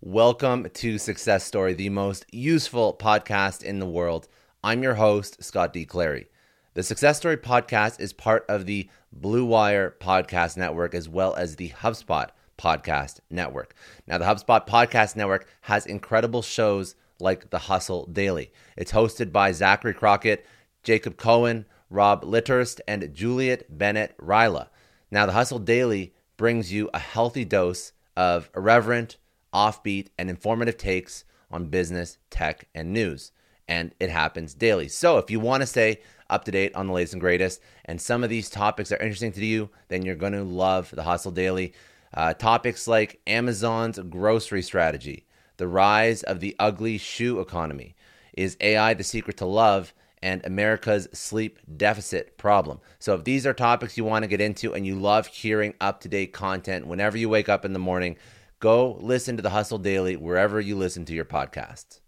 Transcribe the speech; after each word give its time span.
Welcome 0.00 0.70
to 0.74 0.96
Success 0.96 1.42
Story, 1.42 1.74
the 1.74 1.88
most 1.88 2.24
useful 2.30 2.94
podcast 2.94 3.64
in 3.64 3.80
the 3.80 3.86
world. 3.86 4.28
I'm 4.62 4.80
your 4.80 4.94
host, 4.94 5.42
Scott 5.42 5.72
D. 5.72 5.84
Clary. 5.84 6.28
The 6.74 6.84
Success 6.84 7.16
Story 7.16 7.36
podcast 7.36 7.98
is 7.98 8.12
part 8.12 8.46
of 8.48 8.64
the 8.64 8.88
Blue 9.12 9.44
Wire 9.44 9.96
Podcast 10.00 10.56
Network 10.56 10.94
as 10.94 11.08
well 11.08 11.34
as 11.34 11.56
the 11.56 11.70
HubSpot 11.70 12.28
Podcast 12.56 13.18
Network. 13.28 13.74
Now, 14.06 14.18
the 14.18 14.24
HubSpot 14.24 14.64
Podcast 14.68 15.16
Network 15.16 15.48
has 15.62 15.84
incredible 15.84 16.42
shows 16.42 16.94
like 17.18 17.50
The 17.50 17.58
Hustle 17.58 18.06
Daily. 18.06 18.52
It's 18.76 18.92
hosted 18.92 19.32
by 19.32 19.50
Zachary 19.50 19.94
Crockett, 19.94 20.46
Jacob 20.84 21.16
Cohen, 21.16 21.66
Rob 21.90 22.22
Litterst, 22.22 22.78
and 22.86 23.12
Juliet 23.12 23.64
Bennett 23.76 24.16
Rylah. 24.18 24.68
Now, 25.10 25.26
The 25.26 25.32
Hustle 25.32 25.58
Daily 25.58 26.14
brings 26.36 26.72
you 26.72 26.88
a 26.94 27.00
healthy 27.00 27.44
dose 27.44 27.90
of 28.16 28.48
irreverent, 28.54 29.16
offbeat, 29.52 30.08
and 30.18 30.28
informative 30.28 30.76
takes 30.76 31.24
on 31.50 31.66
business, 31.66 32.18
tech, 32.30 32.68
and 32.74 32.92
news. 32.92 33.32
And 33.66 33.94
it 34.00 34.10
happens 34.10 34.54
daily. 34.54 34.88
So 34.88 35.18
if 35.18 35.30
you 35.30 35.40
want 35.40 35.62
to 35.62 35.66
stay 35.66 36.00
up 36.30 36.44
to 36.44 36.50
date 36.50 36.74
on 36.74 36.86
the 36.86 36.92
latest 36.92 37.14
and 37.14 37.20
greatest, 37.20 37.60
and 37.84 38.00
some 38.00 38.24
of 38.24 38.30
these 38.30 38.50
topics 38.50 38.92
are 38.92 38.96
interesting 38.96 39.32
to 39.32 39.44
you, 39.44 39.70
then 39.88 40.02
you're 40.02 40.14
going 40.14 40.32
to 40.32 40.42
love 40.42 40.90
the 40.90 41.02
Hustle 41.02 41.32
Daily. 41.32 41.74
Uh, 42.14 42.32
topics 42.32 42.88
like 42.88 43.20
Amazon's 43.26 43.98
grocery 44.08 44.62
strategy, 44.62 45.26
the 45.58 45.68
rise 45.68 46.22
of 46.22 46.40
the 46.40 46.56
ugly 46.58 46.96
shoe 46.96 47.40
economy, 47.40 47.94
is 48.32 48.56
AI 48.60 48.94
the 48.94 49.04
secret 49.04 49.36
to 49.38 49.44
love, 49.44 49.92
and 50.22 50.44
America's 50.44 51.08
sleep 51.12 51.58
deficit 51.76 52.36
problem. 52.38 52.80
So, 52.98 53.14
if 53.14 53.24
these 53.24 53.46
are 53.46 53.54
topics 53.54 53.96
you 53.96 54.04
want 54.04 54.22
to 54.22 54.28
get 54.28 54.40
into 54.40 54.74
and 54.74 54.86
you 54.86 54.98
love 54.98 55.26
hearing 55.26 55.74
up 55.80 56.00
to 56.00 56.08
date 56.08 56.32
content 56.32 56.86
whenever 56.86 57.16
you 57.16 57.28
wake 57.28 57.48
up 57.48 57.64
in 57.64 57.72
the 57.72 57.78
morning, 57.78 58.16
go 58.60 58.98
listen 59.00 59.36
to 59.36 59.42
the 59.42 59.50
Hustle 59.50 59.78
Daily 59.78 60.16
wherever 60.16 60.60
you 60.60 60.76
listen 60.76 61.04
to 61.06 61.14
your 61.14 61.24
podcasts. 61.24 62.00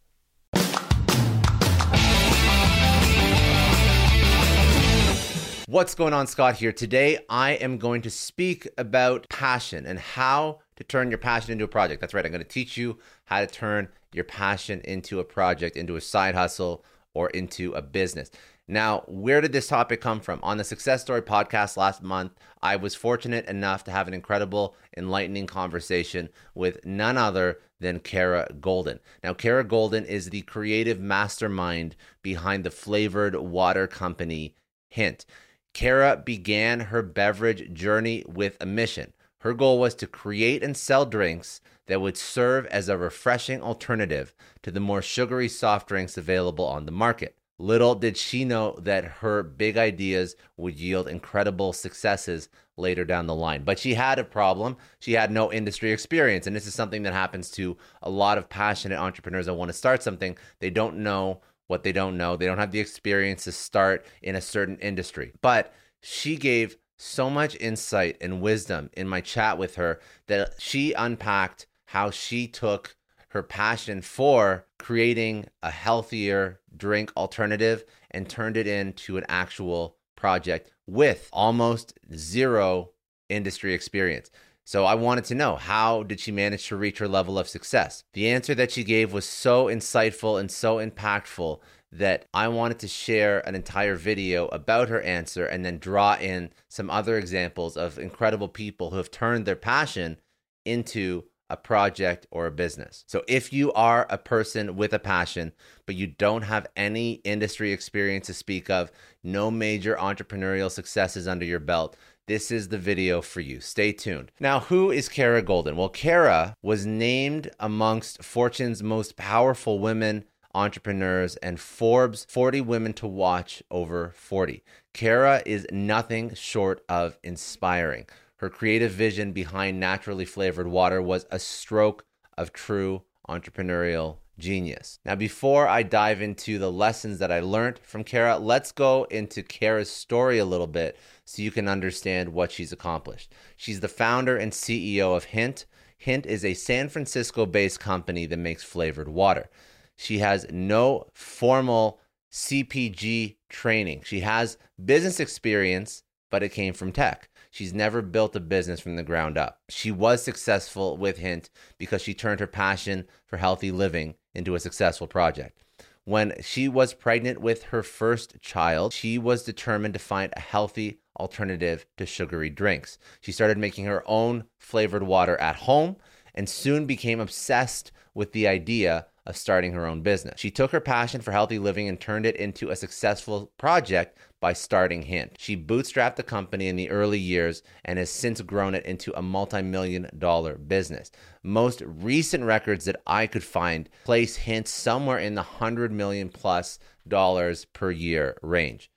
What's 5.67 5.95
going 5.95 6.13
on, 6.13 6.27
Scott 6.27 6.57
here? 6.57 6.73
Today, 6.73 7.21
I 7.29 7.53
am 7.53 7.79
going 7.79 8.03
to 8.03 8.11
speak 8.11 8.67
about 8.77 9.29
passion 9.29 9.87
and 9.87 10.01
how 10.01 10.59
to 10.75 10.83
turn 10.83 11.11
your 11.11 11.19
passion 11.19 11.53
into 11.53 11.65
a 11.65 11.69
project. 11.69 12.01
That's 12.01 12.13
right, 12.13 12.27
I'm 12.27 12.33
going 12.33 12.43
to 12.43 12.49
teach 12.49 12.77
you 12.77 12.99
how 13.27 13.39
to 13.39 13.47
turn 13.47 13.89
your 14.13 14.25
passion 14.25 14.81
into 14.83 15.21
a 15.21 15.25
project, 15.25 15.77
into 15.77 15.95
a 15.95 16.01
side 16.01 16.35
hustle, 16.35 16.85
or 17.15 17.31
into 17.31 17.73
a 17.73 17.83
business. 17.83 18.33
Now, 18.71 19.03
where 19.09 19.41
did 19.41 19.51
this 19.51 19.67
topic 19.67 20.01
come 20.01 20.21
from? 20.21 20.39
On 20.45 20.57
the 20.57 20.63
Success 20.63 21.03
Story 21.03 21.23
podcast 21.23 21.77
last 21.77 22.05
month, 22.05 22.35
I 22.63 22.77
was 22.77 22.95
fortunate 22.95 23.47
enough 23.47 23.83
to 23.83 23.91
have 23.91 24.07
an 24.07 24.15
incredible, 24.15 24.77
enlightening 24.97 25.49
conversation 25.49 26.29
with 26.55 26.87
none 26.87 27.17
other 27.17 27.59
than 27.81 27.99
Kara 27.99 28.47
Goldin. 28.61 29.01
Now, 29.25 29.35
Kara 29.35 29.65
Goldin 29.65 30.07
is 30.07 30.31
the 30.31 30.43
creative 30.43 31.01
mastermind 31.01 31.97
behind 32.23 32.63
the 32.63 32.71
flavored 32.71 33.35
water 33.35 33.89
company 33.89 34.55
Hint. 34.89 35.27
Kara 35.75 36.17
began 36.17 36.79
her 36.79 37.03
beverage 37.03 37.73
journey 37.73 38.23
with 38.29 38.57
a 38.61 38.67
mission. 38.67 39.13
Her 39.41 39.53
goal 39.53 39.81
was 39.81 39.97
to 39.97 40.07
create 40.07 40.63
and 40.63 40.77
sell 40.77 41.07
drinks 41.07 41.61
that 41.89 42.01
would 42.01 42.17
serve 42.17 42.67
as 42.67 42.89
a 42.89 42.97
refreshing 42.97 43.63
alternative 43.63 44.33
to 44.63 44.71
the 44.71 44.79
more 44.79 45.03
sugary 45.03 45.49
soft 45.49 45.89
drinks 45.89 46.17
available 46.17 46.67
on 46.67 46.87
the 46.87 46.93
market. 46.93 47.35
Little 47.61 47.95
did 47.95 48.17
she 48.17 48.47
know 48.47 48.75
that 48.79 49.05
her 49.05 49.43
big 49.43 49.77
ideas 49.77 50.35
would 50.57 50.77
yield 50.77 51.07
incredible 51.07 51.75
successes 51.75 52.49
later 52.79 53.05
down 53.05 53.27
the 53.27 53.35
line. 53.35 53.65
But 53.65 53.79
she 53.79 53.93
had 53.93 54.19
a 54.19 54.25
problem. 54.25 54.79
She 54.99 55.13
had 55.13 55.31
no 55.31 55.53
industry 55.53 55.93
experience. 55.93 56.47
And 56.47 56.57
this 56.57 56.67
is 56.67 56.73
something 56.75 57.03
that 57.03 57.13
happens 57.13 57.51
to 57.53 57.77
a 58.01 58.09
lot 58.09 58.39
of 58.39 58.49
passionate 58.49 58.99
entrepreneurs 58.99 59.45
that 59.45 59.53
want 59.53 59.69
to 59.69 59.77
start 59.77 60.03
something. 60.03 60.39
They 60.61 60.71
don't 60.71 61.01
know 61.01 61.43
what 61.67 61.83
they 61.83 61.93
don't 61.93 62.17
know. 62.17 62.35
They 62.35 62.47
don't 62.47 62.57
have 62.57 62.73
the 62.73 62.81
experience 62.81 63.45
to 63.45 63.53
start 63.53 64.07
in 64.23 64.37
a 64.37 64.41
certain 64.41 64.79
industry. 64.79 65.33
But 65.43 65.75
she 66.01 66.37
gave 66.37 66.79
so 66.97 67.29
much 67.29 67.57
insight 67.61 68.17
and 68.23 68.41
wisdom 68.41 68.89
in 68.95 69.07
my 69.07 69.21
chat 69.21 69.59
with 69.59 69.75
her 69.75 70.01
that 70.29 70.55
she 70.59 70.95
unpacked 70.95 71.67
how 71.85 72.11
she 72.11 72.49
took 72.49 72.97
her 73.29 73.43
passion 73.43 74.01
for 74.01 74.65
creating 74.79 75.47
a 75.63 75.71
healthier 75.71 76.60
drink 76.77 77.13
alternative 77.17 77.85
and 78.11 78.29
turned 78.29 78.57
it 78.57 78.67
into 78.67 79.17
an 79.17 79.25
actual 79.29 79.97
project 80.17 80.71
with 80.87 81.29
almost 81.33 81.99
zero 82.15 82.91
industry 83.29 83.75
experience. 83.75 84.31
So 84.65 84.85
I 84.85 84.95
wanted 84.95 85.25
to 85.25 85.35
know 85.35 85.57
how 85.57 86.05
did 86.05 86.21
she 86.21 86.31
manage 86.31 86.69
to 86.69 86.77
reach 86.77 86.99
her 86.99 87.09
level 87.09 87.39
of 87.39 87.49
success? 87.49 88.05
The 88.13 88.29
answer 88.29 88.55
that 88.55 88.71
she 88.71 88.85
gave 88.85 89.13
was 89.13 89.25
so 89.25 89.67
insightful 89.67 90.39
and 90.39 90.51
so 90.51 90.77
impactful 90.77 91.59
that 91.93 92.27
I 92.33 92.47
wanted 92.49 92.79
to 92.81 92.89
share 92.89 93.41
an 93.49 93.57
entire 93.57 93.97
video 93.97 94.47
about 94.49 94.89
her 94.89 95.01
answer 95.01 95.45
and 95.45 95.65
then 95.65 95.79
draw 95.79 96.17
in 96.21 96.51
some 96.69 96.89
other 96.89 97.19
examples 97.19 97.77
of 97.77 97.99
incredible 97.99 98.49
people 98.49 98.91
who 98.91 98.97
have 98.99 99.11
turned 99.11 99.45
their 99.45 99.57
passion 99.57 100.19
into 100.65 101.25
a 101.51 101.57
project 101.57 102.27
or 102.31 102.47
a 102.47 102.51
business. 102.51 103.05
So 103.07 103.23
if 103.29 103.53
you 103.53 103.73
are 103.73 104.07
a 104.09 104.17
person 104.17 104.77
with 104.77 104.95
a 104.95 104.99
passion, 104.99 105.53
but 105.85 105.97
you 105.97 106.07
don't 106.07 106.43
have 106.43 106.67
any 106.77 107.15
industry 107.25 107.73
experience 107.73 108.27
to 108.29 108.35
speak 108.35 108.71
of, 108.71 108.91
no 109.23 109.51
major 109.51 109.97
entrepreneurial 109.97 110.71
successes 110.71 111.29
under 111.29 111.45
your 111.45 111.61
belt, 111.61 111.97
this 112.27 112.51
is 112.51 112.69
the 112.69 112.79
video 112.79 113.21
for 113.21 113.41
you. 113.41 113.61
Stay 113.61 113.93
tuned. 113.93 114.31
Now, 114.39 114.61
who 114.61 114.93
is 114.93 115.09
Kara 115.09 115.43
Goldin? 115.43 115.75
Well, 115.75 115.89
Kara 115.89 116.55
was 116.63 116.87
named 116.87 117.51
amongst 117.59 118.23
Fortune's 118.23 118.83
most 118.83 119.17
powerful 119.17 119.81
women 119.81 120.25
entrepreneurs 120.55 121.37
and 121.37 121.61
Forbes 121.61 122.27
40 122.29 122.61
women 122.63 122.93
to 122.95 123.07
watch 123.07 123.63
over 123.71 124.13
40. 124.17 124.63
Kara 124.93 125.43
is 125.47 125.67
nothing 125.71 126.35
short 126.35 126.83
of 126.89 127.19
inspiring. 127.23 128.07
Her 128.41 128.49
creative 128.49 128.93
vision 128.93 129.33
behind 129.33 129.79
naturally 129.79 130.25
flavored 130.25 130.67
water 130.67 131.03
was 131.03 131.27
a 131.31 131.39
stroke 131.39 132.07
of 132.39 132.55
true 132.55 133.03
entrepreneurial 133.29 134.17
genius. 134.39 134.99
Now, 135.05 135.15
before 135.15 135.69
I 135.69 135.83
dive 135.83 136.23
into 136.23 136.59
the 136.59 136.73
lessons 136.73 137.19
that 137.19 137.31
I 137.31 137.41
learned 137.41 137.81
from 137.81 138.03
Kara, 138.03 138.39
let's 138.39 138.73
go 138.73 139.05
into 139.11 139.43
Kara's 139.43 139.91
story 139.91 140.39
a 140.39 140.47
little 140.47 140.67
bit 140.67 140.97
so 141.27 141.43
you 141.43 141.51
can 141.51 141.69
understand 141.69 142.31
what 142.31 142.51
she's 142.51 142.73
accomplished. 142.73 143.31
She's 143.59 143.81
the 143.81 143.89
founder 143.89 144.39
and 144.39 144.53
CEO 144.53 145.15
of 145.15 145.25
Hint. 145.25 145.67
Hint 145.99 146.25
is 146.25 146.43
a 146.43 146.55
San 146.55 146.89
Francisco 146.89 147.45
based 147.45 147.79
company 147.79 148.25
that 148.25 148.39
makes 148.39 148.63
flavored 148.65 149.11
water. 149.11 149.51
She 149.97 150.21
has 150.21 150.47
no 150.51 151.09
formal 151.13 152.01
CPG 152.33 153.37
training. 153.51 154.01
She 154.07 154.21
has 154.21 154.57
business 154.83 155.21
experience 155.21 156.05
but 156.31 156.43
it 156.43 156.51
came 156.51 156.73
from 156.73 156.93
tech. 156.93 157.29
She's 157.51 157.75
never 157.75 158.01
built 158.01 158.37
a 158.37 158.41
business 158.41 158.81
from 158.81 158.97
the 158.97 159.03
ground 159.03 159.37
up. 159.37 159.61
She 159.69 159.91
was 159.91 160.23
successful 160.23 160.97
with 160.97 161.19
Hint 161.19 161.51
because 161.79 162.01
she 162.01 162.15
turned 162.15 162.41
her 162.41 162.47
passion 162.47 163.07
for 163.27 163.39
healthy 163.39 163.73
living 163.73 164.15
into 164.35 164.55
a 164.55 164.61
successful 164.61 165.07
project. 165.07 165.63
When 166.05 166.35
she 166.41 166.69
was 166.69 166.95
pregnant 166.95 167.41
with 167.41 167.65
her 167.65 167.83
first 167.83 168.41
child, 168.41 168.93
she 168.93 169.19
was 169.19 169.43
determined 169.43 169.95
to 169.95 170.01
find 170.01 170.33
a 170.35 170.41
healthy 170.41 171.01
alternative 171.19 171.87
to 171.99 172.07
sugary 172.07 172.51
drinks. 172.51 172.99
She 173.21 173.33
started 173.33 173.59
making 173.59 173.85
her 173.85 174.03
own 174.07 174.45
flavored 174.59 175.03
water 175.03 175.37
at 175.39 175.57
home 175.57 175.97
and 176.35 176.49
soon 176.49 176.87
became 176.87 177.21
obsessed 177.21 177.93
with 178.15 178.33
the 178.33 178.49
idea 178.49 179.07
of 179.27 179.37
starting 179.37 179.73
her 179.73 179.87
own 179.87 180.01
business. 180.01 180.41
She 180.41 180.51
took 180.51 180.71
her 180.71 180.81
passion 180.81 181.21
for 181.21 181.33
healthy 181.33 181.59
living 181.59 181.89
and 181.89 182.01
turned 182.01 182.27
it 182.27 182.37
into 182.37 182.71
a 182.71 182.77
successful 182.77 183.53
project 183.59 184.17
by 184.41 184.55
starting 184.55 185.03
Hint. 185.03 185.37
She 185.39 185.57
bootstrapped 185.57 186.17
the 186.17 186.23
company 186.23 186.69
in 186.69 186.77
the 186.77 186.91
early 186.91 187.19
years 187.19 187.63
and 187.85 187.99
has 187.99 188.11
since 188.11 188.41
grown 188.41 188.75
it 188.75 188.85
into 188.87 189.17
a 189.17 189.23
multi 189.23 189.63
million 189.63 190.09
dollar 190.17 190.57
business. 190.57 191.13
Most 191.43 191.83
recent 191.85 192.45
records 192.45 192.87
that 192.87 193.01
I 193.07 193.27
could 193.27 193.45
find 193.45 193.89
place 194.05 194.37
Hint 194.37 194.67
somewhere 194.67 195.19
in 195.19 195.35
the 195.35 195.43
100 195.43 195.93
million 195.93 196.31
plus 196.31 196.79
dollars 197.07 197.67
per 197.67 197.91
year 197.91 198.37
range. 198.43 198.91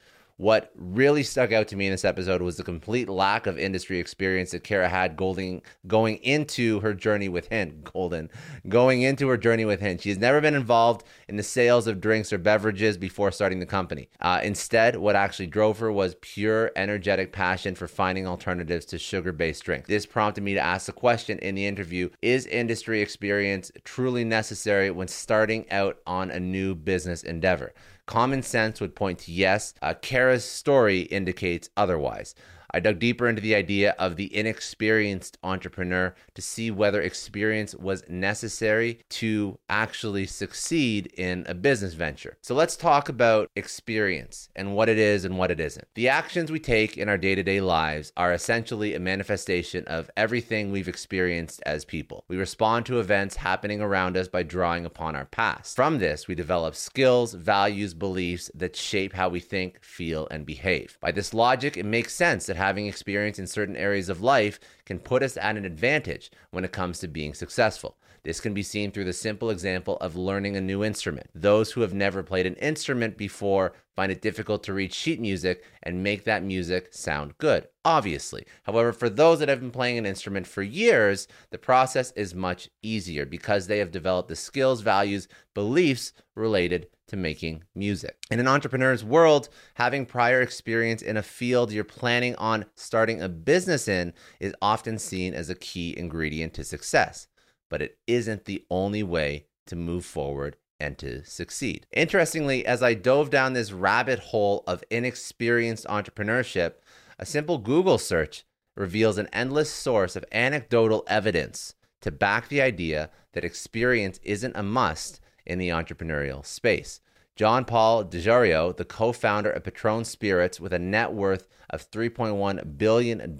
What 0.43 0.73
really 0.75 1.23
stuck 1.23 1.53
out 1.53 1.69
to 1.69 1.77
me 1.77 1.85
in 1.85 1.93
this 1.93 2.03
episode 2.03 2.41
was 2.41 2.57
the 2.57 2.65
complete 2.65 3.07
lack 3.07 3.47
of 3.47 3.57
industry 3.57 3.97
experience 3.97 4.51
that 4.51 4.65
Kara 4.65 4.89
had 4.89 5.15
going, 5.15 5.61
going 5.87 6.17
into 6.17 6.81
her 6.81 6.93
journey 6.93 7.29
with 7.29 7.47
Hint. 7.47 7.85
Goldin, 7.85 8.29
going 8.67 9.03
into 9.03 9.29
her 9.29 9.37
journey 9.37 9.63
with 9.63 9.79
Hint. 9.79 10.01
She 10.01 10.09
has 10.09 10.17
never 10.17 10.41
been 10.41 10.53
involved 10.53 11.05
in 11.29 11.37
the 11.37 11.43
sales 11.43 11.87
of 11.87 12.01
drinks 12.01 12.33
or 12.33 12.39
beverages 12.39 12.97
before 12.97 13.31
starting 13.31 13.61
the 13.61 13.65
company. 13.65 14.09
Uh, 14.19 14.41
instead, 14.43 14.97
what 14.97 15.15
actually 15.15 15.47
drove 15.47 15.79
her 15.79 15.93
was 15.93 16.17
pure 16.19 16.71
energetic 16.75 17.31
passion 17.31 17.73
for 17.73 17.87
finding 17.87 18.27
alternatives 18.27 18.85
to 18.87 18.99
sugar 18.99 19.31
based 19.31 19.63
drinks. 19.63 19.87
This 19.87 20.05
prompted 20.05 20.43
me 20.43 20.55
to 20.55 20.59
ask 20.59 20.87
the 20.87 20.91
question 20.91 21.39
in 21.39 21.55
the 21.55 21.65
interview 21.65 22.09
Is 22.21 22.47
industry 22.47 22.99
experience 22.99 23.71
truly 23.85 24.25
necessary 24.25 24.91
when 24.91 25.07
starting 25.07 25.71
out 25.71 25.99
on 26.05 26.31
a 26.31 26.39
new 26.41 26.75
business 26.75 27.23
endeavor? 27.23 27.73
Common 28.05 28.43
sense 28.43 28.81
would 28.81 28.95
point 28.95 29.19
to 29.19 29.31
yes. 29.31 29.73
Uh, 29.81 29.93
Kara's 29.93 30.43
story 30.43 31.01
indicates 31.01 31.69
otherwise. 31.77 32.35
I 32.73 32.79
dug 32.79 32.99
deeper 32.99 33.27
into 33.27 33.41
the 33.41 33.53
idea 33.53 33.95
of 33.99 34.15
the 34.15 34.35
inexperienced 34.35 35.37
entrepreneur 35.43 36.15
to 36.33 36.41
see 36.41 36.71
whether 36.71 37.01
experience 37.01 37.75
was 37.75 38.03
necessary 38.09 38.99
to 39.09 39.59
actually 39.69 40.25
succeed 40.25 41.07
in 41.15 41.45
a 41.47 41.53
business 41.53 41.93
venture. 41.93 42.37
So 42.41 42.55
let's 42.55 42.75
talk 42.75 43.09
about 43.09 43.51
experience 43.55 44.49
and 44.55 44.75
what 44.75 44.89
it 44.89 44.97
is 44.97 45.23
and 45.23 45.37
what 45.37 45.51
it 45.51 45.59
isn't. 45.59 45.87
The 45.93 46.09
actions 46.09 46.51
we 46.51 46.59
take 46.59 46.97
in 46.97 47.09
our 47.09 47.17
day 47.17 47.35
to 47.35 47.43
day 47.43 47.61
lives 47.61 48.11
are 48.17 48.33
essentially 48.33 48.95
a 48.95 48.99
manifestation 48.99 49.85
of 49.85 50.09
everything 50.17 50.71
we've 50.71 50.87
experienced 50.87 51.61
as 51.65 51.85
people. 51.85 52.23
We 52.27 52.37
respond 52.37 52.87
to 52.87 52.99
events 52.99 53.35
happening 53.35 53.81
around 53.81 54.17
us 54.17 54.27
by 54.27 54.43
drawing 54.43 54.85
upon 54.85 55.15
our 55.15 55.25
past. 55.25 55.75
From 55.75 55.99
this, 55.99 56.27
we 56.27 56.35
develop 56.35 56.75
skills, 56.75 57.33
values, 57.33 57.93
beliefs 57.93 58.49
that 58.55 58.75
shape 58.75 59.13
how 59.13 59.29
we 59.29 59.39
think, 59.39 59.83
feel, 59.83 60.27
and 60.31 60.45
behave. 60.45 60.97
By 60.99 61.11
this 61.11 61.33
logic, 61.33 61.77
it 61.77 61.85
makes 61.85 62.15
sense 62.15 62.47
that 62.47 62.62
having 62.63 62.87
experience 62.87 63.37
in 63.39 63.45
certain 63.45 63.75
areas 63.75 64.07
of 64.07 64.21
life 64.21 64.57
can 64.85 64.97
put 64.97 65.21
us 65.21 65.35
at 65.35 65.57
an 65.57 65.65
advantage 65.65 66.31
when 66.51 66.63
it 66.63 66.71
comes 66.71 66.99
to 66.99 67.07
being 67.09 67.33
successful. 67.33 67.97
This 68.23 68.39
can 68.39 68.53
be 68.53 68.63
seen 68.63 68.91
through 68.91 69.03
the 69.03 69.13
simple 69.13 69.49
example 69.49 69.97
of 69.97 70.15
learning 70.15 70.55
a 70.55 70.61
new 70.61 70.83
instrument. 70.83 71.29
Those 71.35 71.71
who 71.71 71.81
have 71.81 71.93
never 71.93 72.23
played 72.23 72.45
an 72.45 72.55
instrument 72.55 73.17
before 73.17 73.73
find 73.95 74.11
it 74.11 74.21
difficult 74.21 74.63
to 74.63 74.73
read 74.73 74.93
sheet 74.93 75.19
music 75.19 75.63
and 75.83 76.01
make 76.01 76.23
that 76.23 76.43
music 76.43 76.93
sound 76.93 77.37
good, 77.37 77.67
obviously. 77.83 78.45
However, 78.63 78.93
for 78.93 79.09
those 79.09 79.39
that 79.39 79.49
have 79.49 79.59
been 79.59 79.71
playing 79.71 79.97
an 79.97 80.05
instrument 80.05 80.47
for 80.47 80.63
years, 80.63 81.27
the 81.51 81.57
process 81.57 82.11
is 82.13 82.33
much 82.33 82.69
easier 82.81 83.25
because 83.25 83.67
they 83.67 83.79
have 83.79 83.91
developed 83.91 84.29
the 84.29 84.35
skills, 84.35 84.81
values, 84.81 85.27
beliefs 85.53 86.13
related 86.33 86.87
to 87.07 87.17
making 87.17 87.63
music. 87.75 88.17
In 88.31 88.39
an 88.39 88.47
entrepreneur's 88.47 89.03
world, 89.03 89.49
having 89.75 90.05
prior 90.05 90.41
experience 90.41 91.01
in 91.01 91.17
a 91.17 91.21
field 91.21 91.71
you're 91.71 91.83
planning 91.83 92.35
on 92.37 92.65
starting 92.75 93.21
a 93.21 93.29
business 93.29 93.87
in 93.87 94.13
is 94.39 94.55
often 94.61 94.97
seen 94.97 95.33
as 95.33 95.49
a 95.49 95.55
key 95.55 95.93
ingredient 95.97 96.53
to 96.55 96.63
success, 96.63 97.27
but 97.73 97.81
it 97.81 97.97
isn't 98.05 98.45
the 98.45 98.63
only 98.69 99.01
way 99.01 99.47
to 99.65 99.75
move 99.75 100.05
forward 100.05 100.55
and 100.79 100.95
to 100.95 101.25
succeed. 101.25 101.87
Interestingly, 101.91 102.63
as 102.67 102.83
I 102.83 102.93
dove 102.93 103.31
down 103.31 103.53
this 103.53 103.71
rabbit 103.71 104.19
hole 104.19 104.63
of 104.67 104.83
inexperienced 104.91 105.87
entrepreneurship, 105.87 106.73
a 107.17 107.25
simple 107.25 107.57
Google 107.57 107.97
search 107.97 108.43
reveals 108.75 109.17
an 109.17 109.27
endless 109.33 109.71
source 109.71 110.15
of 110.15 110.23
anecdotal 110.31 111.03
evidence 111.07 111.73
to 112.01 112.11
back 112.11 112.47
the 112.47 112.61
idea 112.61 113.09
that 113.31 113.43
experience 113.43 114.19
isn't 114.21 114.55
a 114.55 114.61
must 114.61 115.19
in 115.43 115.57
the 115.57 115.69
entrepreneurial 115.69 116.45
space. 116.45 117.01
John 117.35 117.65
Paul 117.65 118.05
DeJoria, 118.05 118.77
the 118.77 118.85
co 118.85 119.11
founder 119.11 119.49
of 119.49 119.63
Patron 119.63 120.05
Spirits 120.05 120.59
with 120.59 120.71
a 120.71 120.77
net 120.77 121.13
worth 121.13 121.47
of 121.67 121.89
$3.1 121.89 122.77
billion, 122.77 123.37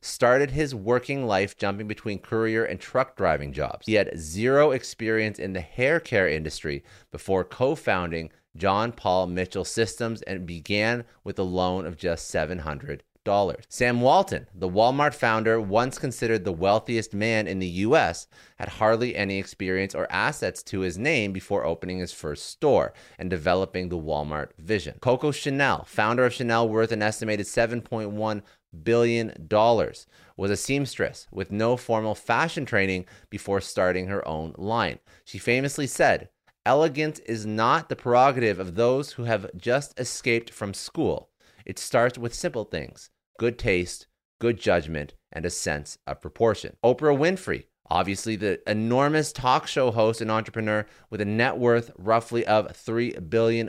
started 0.00 0.52
his 0.52 0.76
working 0.76 1.26
life 1.26 1.56
jumping 1.56 1.88
between 1.88 2.20
courier 2.20 2.64
and 2.64 2.78
truck 2.78 3.16
driving 3.16 3.52
jobs. 3.52 3.86
He 3.86 3.94
had 3.94 4.16
zero 4.16 4.70
experience 4.70 5.40
in 5.40 5.54
the 5.54 5.60
hair 5.60 5.98
care 5.98 6.28
industry 6.28 6.84
before 7.10 7.42
co 7.42 7.74
founding 7.74 8.30
John 8.56 8.92
Paul 8.92 9.26
Mitchell 9.26 9.64
Systems 9.64 10.22
and 10.22 10.46
began 10.46 11.04
with 11.24 11.36
a 11.38 11.44
loan 11.44 11.86
of 11.86 11.96
just 11.96 12.28
700 12.28 12.86
dollars. 12.86 13.09
Sam 13.68 14.00
Walton, 14.00 14.46
the 14.54 14.68
Walmart 14.68 15.12
founder, 15.12 15.60
once 15.60 15.98
considered 15.98 16.44
the 16.44 16.54
wealthiest 16.54 17.12
man 17.12 17.46
in 17.46 17.58
the 17.58 17.66
US, 17.66 18.26
had 18.56 18.70
hardly 18.70 19.14
any 19.14 19.38
experience 19.38 19.94
or 19.94 20.10
assets 20.10 20.62
to 20.62 20.80
his 20.80 20.96
name 20.96 21.30
before 21.32 21.66
opening 21.66 21.98
his 21.98 22.12
first 22.12 22.46
store 22.46 22.94
and 23.18 23.28
developing 23.28 23.90
the 23.90 23.98
Walmart 23.98 24.52
vision. 24.58 24.96
Coco 25.02 25.32
Chanel, 25.32 25.84
founder 25.84 26.24
of 26.24 26.32
Chanel 26.32 26.66
worth 26.66 26.92
an 26.92 27.02
estimated 27.02 27.44
7.1 27.44 28.42
billion 28.82 29.46
dollars, 29.46 30.06
was 30.38 30.50
a 30.50 30.56
seamstress 30.56 31.26
with 31.30 31.52
no 31.52 31.76
formal 31.76 32.14
fashion 32.14 32.64
training 32.64 33.04
before 33.28 33.60
starting 33.60 34.06
her 34.06 34.26
own 34.26 34.54
line. 34.56 34.98
She 35.26 35.36
famously 35.36 35.86
said, 35.86 36.30
Elegance 36.64 37.18
is 37.20 37.44
not 37.44 37.88
the 37.88 37.96
prerogative 37.96 38.58
of 38.58 38.76
those 38.76 39.12
who 39.12 39.24
have 39.24 39.50
just 39.56 39.98
escaped 39.98 40.50
from 40.50 40.72
school. 40.72 41.29
It 41.70 41.78
starts 41.78 42.18
with 42.18 42.34
simple 42.34 42.64
things 42.64 43.10
good 43.38 43.56
taste, 43.56 44.08
good 44.40 44.58
judgment, 44.58 45.14
and 45.30 45.46
a 45.46 45.50
sense 45.50 45.98
of 46.04 46.20
proportion. 46.20 46.76
Oprah 46.82 47.16
Winfrey, 47.16 47.66
obviously 47.88 48.34
the 48.34 48.60
enormous 48.68 49.32
talk 49.32 49.68
show 49.68 49.92
host 49.92 50.20
and 50.20 50.32
entrepreneur 50.32 50.84
with 51.10 51.20
a 51.20 51.24
net 51.24 51.58
worth 51.58 51.92
roughly 51.96 52.44
of 52.44 52.66
$3 52.72 53.30
billion, 53.30 53.68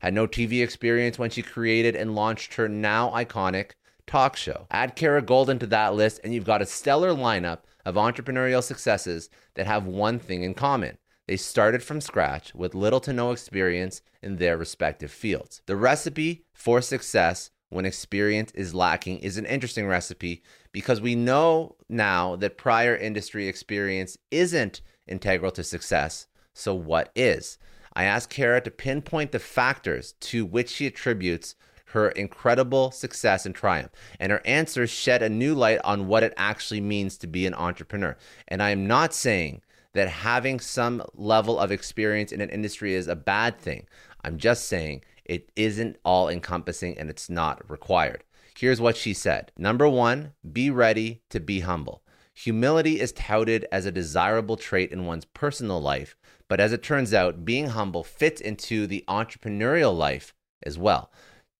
had 0.00 0.14
no 0.14 0.26
TV 0.26 0.64
experience 0.64 1.16
when 1.16 1.30
she 1.30 1.42
created 1.42 1.94
and 1.94 2.16
launched 2.16 2.54
her 2.54 2.68
now 2.68 3.10
iconic 3.10 3.74
talk 4.08 4.34
show. 4.34 4.66
Add 4.72 4.96
Kara 4.96 5.22
Goldin 5.22 5.60
to 5.60 5.66
that 5.68 5.94
list, 5.94 6.20
and 6.24 6.34
you've 6.34 6.42
got 6.42 6.60
a 6.60 6.66
stellar 6.66 7.10
lineup 7.12 7.60
of 7.84 7.94
entrepreneurial 7.94 8.64
successes 8.64 9.30
that 9.54 9.68
have 9.68 9.86
one 9.86 10.18
thing 10.18 10.42
in 10.42 10.54
common. 10.54 10.98
They 11.26 11.36
started 11.36 11.82
from 11.82 12.00
scratch 12.00 12.54
with 12.54 12.74
little 12.74 13.00
to 13.00 13.12
no 13.12 13.32
experience 13.32 14.00
in 14.22 14.36
their 14.36 14.56
respective 14.56 15.10
fields. 15.10 15.60
The 15.66 15.76
recipe 15.76 16.44
for 16.52 16.80
success 16.80 17.50
when 17.68 17.84
experience 17.84 18.52
is 18.52 18.74
lacking 18.74 19.18
is 19.18 19.36
an 19.36 19.46
interesting 19.46 19.88
recipe 19.88 20.42
because 20.70 21.00
we 21.00 21.16
know 21.16 21.74
now 21.88 22.36
that 22.36 22.56
prior 22.56 22.96
industry 22.96 23.48
experience 23.48 24.16
isn't 24.30 24.82
integral 25.08 25.50
to 25.52 25.64
success. 25.64 26.28
So, 26.54 26.74
what 26.74 27.10
is? 27.16 27.58
I 27.94 28.04
asked 28.04 28.30
Kara 28.30 28.60
to 28.60 28.70
pinpoint 28.70 29.32
the 29.32 29.38
factors 29.38 30.12
to 30.20 30.44
which 30.44 30.68
she 30.68 30.86
attributes 30.86 31.54
her 31.86 32.10
incredible 32.10 32.90
success 32.90 33.46
and 33.46 33.54
triumph. 33.54 33.90
And 34.20 34.30
her 34.30 34.42
answers 34.44 34.90
shed 34.90 35.22
a 35.22 35.28
new 35.28 35.54
light 35.54 35.80
on 35.82 36.08
what 36.08 36.22
it 36.22 36.34
actually 36.36 36.80
means 36.80 37.16
to 37.18 37.26
be 37.26 37.46
an 37.46 37.54
entrepreneur. 37.54 38.16
And 38.48 38.62
I 38.62 38.70
am 38.70 38.86
not 38.86 39.14
saying 39.14 39.62
that 39.96 40.08
having 40.08 40.60
some 40.60 41.02
level 41.14 41.58
of 41.58 41.72
experience 41.72 42.30
in 42.30 42.42
an 42.42 42.50
industry 42.50 42.94
is 42.94 43.08
a 43.08 43.16
bad 43.16 43.58
thing. 43.58 43.86
I'm 44.22 44.36
just 44.36 44.68
saying 44.68 45.02
it 45.24 45.50
isn't 45.56 45.96
all 46.04 46.28
encompassing 46.28 46.98
and 46.98 47.08
it's 47.08 47.30
not 47.30 47.68
required. 47.70 48.22
Here's 48.56 48.80
what 48.80 48.96
she 48.96 49.14
said 49.14 49.52
Number 49.56 49.88
one, 49.88 50.32
be 50.52 50.70
ready 50.70 51.22
to 51.30 51.40
be 51.40 51.60
humble. 51.60 52.02
Humility 52.34 53.00
is 53.00 53.12
touted 53.12 53.66
as 53.72 53.86
a 53.86 53.90
desirable 53.90 54.56
trait 54.56 54.92
in 54.92 55.06
one's 55.06 55.24
personal 55.24 55.80
life, 55.80 56.14
but 56.48 56.60
as 56.60 56.72
it 56.72 56.82
turns 56.82 57.14
out, 57.14 57.46
being 57.46 57.68
humble 57.68 58.04
fits 58.04 58.42
into 58.42 58.86
the 58.86 59.02
entrepreneurial 59.08 59.96
life 59.96 60.34
as 60.62 60.78
well. 60.78 61.10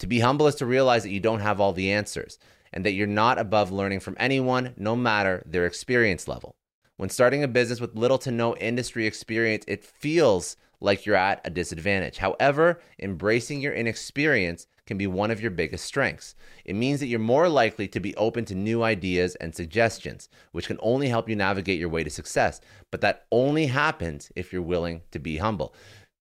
To 0.00 0.06
be 0.06 0.20
humble 0.20 0.46
is 0.46 0.54
to 0.56 0.66
realize 0.66 1.04
that 1.04 1.10
you 1.10 1.20
don't 1.20 1.40
have 1.40 1.58
all 1.58 1.72
the 1.72 1.90
answers 1.90 2.38
and 2.70 2.84
that 2.84 2.92
you're 2.92 3.06
not 3.06 3.38
above 3.38 3.72
learning 3.72 4.00
from 4.00 4.16
anyone, 4.18 4.74
no 4.76 4.94
matter 4.94 5.42
their 5.46 5.64
experience 5.64 6.28
level. 6.28 6.56
When 6.96 7.10
starting 7.10 7.42
a 7.42 7.48
business 7.48 7.80
with 7.80 7.94
little 7.94 8.18
to 8.18 8.30
no 8.30 8.56
industry 8.56 9.06
experience, 9.06 9.64
it 9.68 9.84
feels 9.84 10.56
like 10.80 11.04
you're 11.04 11.14
at 11.14 11.40
a 11.44 11.50
disadvantage. 11.50 12.18
However, 12.18 12.80
embracing 12.98 13.60
your 13.60 13.74
inexperience 13.74 14.66
can 14.86 14.96
be 14.96 15.06
one 15.06 15.30
of 15.30 15.40
your 15.40 15.50
biggest 15.50 15.84
strengths. 15.84 16.34
It 16.64 16.74
means 16.74 17.00
that 17.00 17.06
you're 17.06 17.18
more 17.18 17.48
likely 17.48 17.88
to 17.88 18.00
be 18.00 18.14
open 18.16 18.44
to 18.46 18.54
new 18.54 18.82
ideas 18.82 19.34
and 19.36 19.54
suggestions, 19.54 20.28
which 20.52 20.68
can 20.68 20.78
only 20.80 21.08
help 21.08 21.28
you 21.28 21.36
navigate 21.36 21.78
your 21.78 21.88
way 21.88 22.04
to 22.04 22.10
success. 22.10 22.60
But 22.90 23.00
that 23.02 23.26
only 23.30 23.66
happens 23.66 24.30
if 24.36 24.52
you're 24.52 24.62
willing 24.62 25.02
to 25.10 25.18
be 25.18 25.36
humble. 25.36 25.74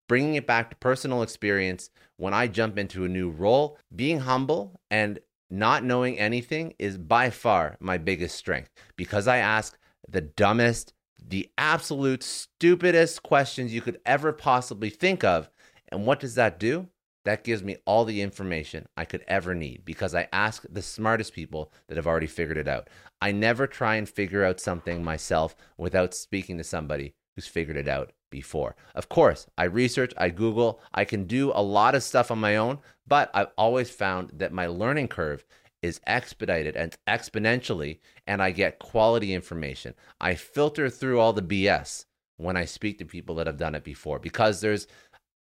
Bringing 0.10 0.36
it 0.36 0.48
back 0.48 0.70
to 0.70 0.76
personal 0.78 1.22
experience, 1.22 1.90
when 2.18 2.34
I 2.34 2.48
jump 2.48 2.78
into 2.78 3.06
a 3.06 3.10
new 3.10 3.30
role, 3.30 3.78
being 3.96 4.20
humble 4.20 4.80
and 4.90 5.20
not 5.50 5.84
knowing 5.84 6.18
anything 6.18 6.74
is 6.80 6.98
by 6.98 7.30
far 7.30 7.78
my 7.80 7.98
biggest 7.98 8.36
strength 8.36 8.72
because 8.96 9.28
I 9.28 9.38
ask 9.38 9.78
the 10.08 10.22
dumbest, 10.22 10.94
the 11.28 11.50
absolute 11.58 12.24
stupidest 12.24 13.24
questions 13.24 13.74
you 13.74 13.82
could 13.82 14.00
ever 14.06 14.32
possibly 14.32 14.90
think 14.90 15.24
of. 15.24 15.50
And 15.90 16.06
what 16.06 16.20
does 16.20 16.36
that 16.36 16.60
do? 16.60 16.88
That 17.26 17.44
gives 17.44 17.64
me 17.64 17.78
all 17.86 18.06
the 18.06 18.22
information 18.22 18.88
I 18.96 19.06
could 19.06 19.24
ever 19.28 19.56
need 19.56 19.84
because 19.84 20.14
I 20.14 20.28
ask 20.32 20.64
the 20.70 20.84
smartest 20.84 21.34
people 21.34 21.72
that 21.88 21.98
have 21.98 22.06
already 22.06 22.28
figured 22.28 22.58
it 22.58 22.68
out. 22.68 22.88
I 23.20 23.32
never 23.32 23.66
try 23.66 23.96
and 23.96 24.08
figure 24.08 24.44
out 24.44 24.60
something 24.60 25.04
myself 25.04 25.56
without 25.78 26.14
speaking 26.14 26.60
to 26.60 26.64
somebody 26.64 27.16
who's 27.36 27.48
figured 27.48 27.78
it 27.78 27.88
out 27.88 28.14
before. 28.30 28.76
Of 28.94 29.10
course, 29.10 29.48
I 29.58 29.64
research, 29.64 30.14
I 30.18 30.30
Google, 30.30 30.80
I 30.94 31.04
can 31.04 31.26
do 31.26 31.52
a 31.54 31.64
lot 31.64 31.96
of 31.96 32.04
stuff 32.04 32.30
on 32.30 32.40
my 32.40 32.58
own, 32.58 32.80
but 33.08 33.32
I've 33.34 33.52
always 33.58 33.90
found 33.90 34.32
that 34.36 34.54
my 34.54 34.68
learning 34.68 35.08
curve 35.08 35.46
is 35.86 36.02
expedited 36.08 36.76
and 36.76 36.96
exponentially, 37.08 38.00
and 38.28 38.42
I 38.42 38.52
get 38.52 38.80
quality 38.80 39.34
information. 39.34 39.94
I 40.20 40.36
filter 40.36 40.90
through 40.90 41.20
all 41.20 41.34
the 41.34 41.42
BS 41.42 42.06
when 42.38 42.58
I 42.58 42.66
speak 42.66 42.98
to 43.00 43.06
people 43.06 43.36
that 43.36 43.48
have 43.48 43.58
done 43.58 43.76
it 43.76 43.84
before 43.84 44.20
because 44.20 44.60
there's 44.60 44.88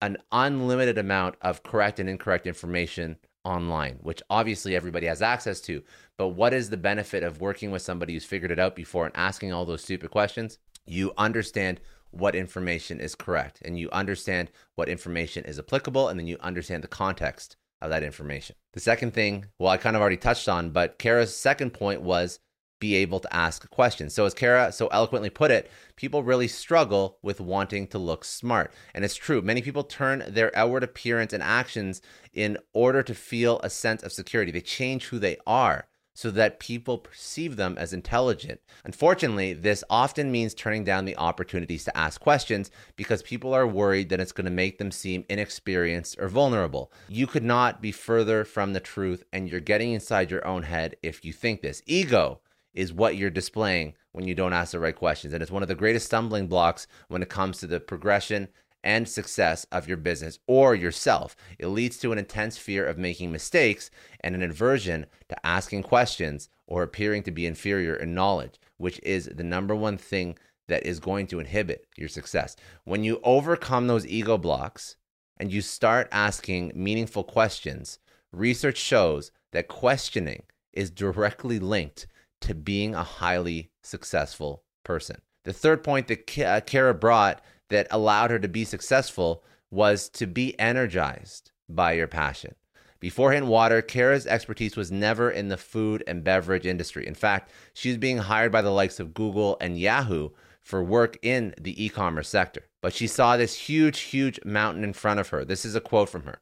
an 0.01 0.17
unlimited 0.31 0.97
amount 0.97 1.35
of 1.41 1.63
correct 1.63 1.99
and 1.99 2.09
incorrect 2.09 2.45
information 2.45 3.17
online, 3.45 3.95
which 4.01 4.21
obviously 4.29 4.75
everybody 4.75 5.07
has 5.07 5.21
access 5.21 5.61
to. 5.61 5.81
But 6.17 6.29
what 6.29 6.53
is 6.53 6.69
the 6.69 6.77
benefit 6.77 7.23
of 7.23 7.41
working 7.41 7.71
with 7.71 7.81
somebody 7.81 8.13
who's 8.13 8.25
figured 8.25 8.51
it 8.51 8.59
out 8.59 8.75
before 8.75 9.05
and 9.05 9.15
asking 9.15 9.53
all 9.53 9.65
those 9.65 9.81
stupid 9.81 10.11
questions? 10.11 10.59
You 10.85 11.13
understand 11.17 11.79
what 12.11 12.35
information 12.35 12.99
is 12.99 13.15
correct 13.15 13.59
and 13.63 13.79
you 13.79 13.89
understand 13.91 14.51
what 14.75 14.87
information 14.87 15.45
is 15.45 15.57
applicable 15.57 16.09
and 16.09 16.19
then 16.19 16.27
you 16.27 16.37
understand 16.41 16.83
the 16.83 16.87
context 16.87 17.55
of 17.83 17.89
that 17.89 18.03
information. 18.03 18.55
The 18.73 18.79
second 18.79 19.13
thing, 19.13 19.45
well, 19.59 19.71
I 19.71 19.77
kind 19.77 19.95
of 19.95 20.01
already 20.01 20.17
touched 20.17 20.49
on, 20.49 20.71
but 20.71 20.97
Kara's 20.97 21.35
second 21.35 21.71
point 21.71 22.01
was 22.01 22.39
be 22.79 22.95
able 22.95 23.21
to 23.21 23.33
ask 23.33 23.69
questions. 23.69 24.13
So, 24.13 24.25
as 24.25 24.33
Kara 24.33 24.71
so 24.71 24.87
eloquently 24.87 25.29
put 25.29 25.51
it, 25.51 25.71
people 25.95 26.21
really 26.21 26.49
struggle 26.49 27.17
with 27.21 27.39
wanting 27.39 27.87
to 27.87 27.97
look 27.97 28.25
smart. 28.25 28.73
And 28.93 29.05
it's 29.05 29.15
true. 29.15 29.41
Many 29.41 29.61
people 29.61 29.85
turn 29.85 30.23
their 30.27 30.51
outward 30.53 30.83
appearance 30.83 31.31
and 31.31 31.41
actions 31.41 32.01
in 32.33 32.57
order 32.73 33.01
to 33.01 33.13
feel 33.13 33.61
a 33.63 33.69
sense 33.69 34.03
of 34.03 34.11
security. 34.11 34.51
They 34.51 34.59
change 34.59 35.05
who 35.05 35.19
they 35.19 35.37
are 35.47 35.87
so 36.13 36.29
that 36.31 36.59
people 36.59 36.97
perceive 36.97 37.55
them 37.55 37.75
as 37.77 37.93
intelligent. 37.93 38.61
Unfortunately, 38.83 39.53
this 39.53 39.83
often 39.89 40.31
means 40.31 40.53
turning 40.53 40.83
down 40.83 41.05
the 41.05 41.17
opportunities 41.17 41.83
to 41.85 41.97
ask 41.97 42.21
questions 42.21 42.69
because 42.95 43.23
people 43.23 43.53
are 43.53 43.67
worried 43.67 44.09
that 44.09 44.19
it's 44.19 44.31
going 44.31 44.45
to 44.45 44.51
make 44.51 44.77
them 44.77 44.91
seem 44.91 45.25
inexperienced 45.29 46.17
or 46.19 46.27
vulnerable. 46.27 46.91
You 47.09 47.27
could 47.27 47.43
not 47.43 47.81
be 47.81 47.91
further 47.91 48.45
from 48.45 48.73
the 48.73 48.79
truth, 48.79 49.23
and 49.33 49.49
you're 49.49 49.59
getting 49.59 49.91
inside 49.91 50.31
your 50.31 50.45
own 50.45 50.63
head 50.63 50.95
if 51.01 51.25
you 51.25 51.33
think 51.33 51.61
this. 51.61 51.81
Ego 51.85 52.41
is 52.73 52.93
what 52.93 53.15
you're 53.15 53.29
displaying 53.29 53.93
when 54.11 54.27
you 54.27 54.35
don't 54.35 54.53
ask 54.53 54.71
the 54.71 54.79
right 54.79 54.95
questions. 54.95 55.33
And 55.33 55.41
it's 55.41 55.51
one 55.51 55.61
of 55.61 55.69
the 55.69 55.75
greatest 55.75 56.07
stumbling 56.07 56.47
blocks 56.47 56.87
when 57.07 57.21
it 57.21 57.29
comes 57.29 57.59
to 57.59 57.67
the 57.67 57.79
progression 57.79 58.47
and 58.83 59.07
success 59.07 59.65
of 59.71 59.87
your 59.87 59.97
business 59.97 60.39
or 60.47 60.75
yourself. 60.75 61.35
It 61.57 61.67
leads 61.67 61.97
to 61.99 62.11
an 62.11 62.17
intense 62.17 62.57
fear 62.57 62.85
of 62.85 62.97
making 62.97 63.31
mistakes 63.31 63.89
and 64.19 64.35
an 64.35 64.43
aversion 64.43 65.05
to 65.29 65.45
asking 65.45 65.83
questions 65.83 66.49
or 66.67 66.83
appearing 66.83 67.23
to 67.23 67.31
be 67.31 67.45
inferior 67.45 67.95
in 67.95 68.13
knowledge, 68.13 68.59
which 68.77 68.99
is 69.03 69.25
the 69.25 69.43
number 69.43 69.75
one 69.75 69.97
thing 69.97 70.37
that 70.67 70.85
is 70.85 70.99
going 70.99 71.27
to 71.27 71.39
inhibit 71.39 71.87
your 71.97 72.09
success. 72.09 72.55
When 72.83 73.03
you 73.03 73.19
overcome 73.23 73.87
those 73.87 74.07
ego 74.07 74.37
blocks 74.37 74.95
and 75.37 75.51
you 75.51 75.61
start 75.61 76.07
asking 76.11 76.71
meaningful 76.75 77.23
questions, 77.23 77.99
research 78.31 78.77
shows 78.77 79.31
that 79.51 79.67
questioning 79.67 80.43
is 80.71 80.89
directly 80.89 81.59
linked 81.59 82.07
to 82.41 82.55
being 82.55 82.95
a 82.95 83.03
highly 83.03 83.69
successful 83.83 84.63
person. 84.83 85.17
The 85.45 85.53
third 85.53 85.83
point 85.83 86.07
that 86.07 86.39
uh, 86.39 86.61
Kara 86.61 86.93
brought 86.93 87.41
that 87.69 87.87
allowed 87.91 88.31
her 88.31 88.39
to 88.39 88.47
be 88.47 88.65
successful 88.65 89.43
was 89.71 90.09
to 90.09 90.27
be 90.27 90.57
energized 90.59 91.51
by 91.67 91.93
your 91.93 92.07
passion. 92.07 92.55
Beforehand 92.99 93.49
Water, 93.49 93.81
Kara's 93.81 94.25
expertise 94.25 94.77
was 94.77 94.91
never 94.91 95.29
in 95.29 95.49
the 95.49 95.57
food 95.57 96.03
and 96.07 96.23
beverage 96.23 96.65
industry. 96.65 97.05
In 97.05 97.15
fact, 97.15 97.51
she 97.73 97.89
was 97.89 97.97
being 97.97 98.19
hired 98.19 98.51
by 98.51 98.61
the 98.61 98.69
likes 98.69 98.99
of 98.99 99.13
Google 99.13 99.57
and 99.59 99.77
Yahoo 99.77 100.29
for 100.61 100.81
work 100.81 101.17
in 101.21 101.53
the 101.59 101.83
e 101.83 101.89
commerce 101.89 102.29
sector. 102.29 102.65
But 102.81 102.93
she 102.93 103.07
saw 103.07 103.35
this 103.35 103.55
huge, 103.55 103.99
huge 103.99 104.39
mountain 104.45 104.83
in 104.85 104.93
front 104.93 105.19
of 105.19 105.29
her. 105.29 105.43
This 105.43 105.65
is 105.65 105.75
a 105.75 105.81
quote 105.81 106.07
from 106.07 106.23
her 106.23 106.39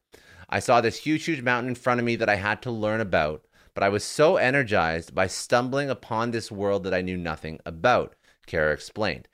I 0.50 0.60
saw 0.60 0.82
this 0.82 0.98
huge, 0.98 1.24
huge 1.24 1.42
mountain 1.42 1.70
in 1.70 1.75
front 1.75 2.00
of 2.00 2.06
me 2.06 2.16
that 2.18 2.30
I 2.30 2.36
had 2.36 2.62
to 2.63 2.72
learn 2.72 3.00
about, 3.00 3.46
but 3.74 3.84
I 3.84 3.90
was 3.90 4.04
so 4.04 4.36
energized 4.36 5.16
by 5.16 5.28
stumbling 5.28 5.90
upon 5.90 6.32
this 6.32 6.51
world 6.51 6.84
that 6.84 6.94
I 6.94 7.01
knew 7.01 7.18
nothing 7.18 7.60
about, 7.66 8.16
Kara 8.46 8.74
explained. 8.74 9.28